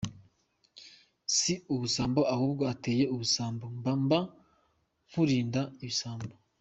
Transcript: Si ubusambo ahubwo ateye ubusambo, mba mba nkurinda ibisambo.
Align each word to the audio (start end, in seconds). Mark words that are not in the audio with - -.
Si 1.37 1.53
ubusambo 1.73 2.21
ahubwo 2.33 2.63
ateye 2.73 3.03
ubusambo, 3.13 3.65
mba 3.79 3.93
mba 4.03 4.19
nkurinda 5.09 5.61
ibisambo. 5.83 6.33